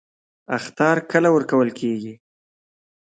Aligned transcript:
اخطار 0.57 0.97
کله 1.11 1.29
ورکول 1.35 1.69
کیږي؟ 1.79 2.13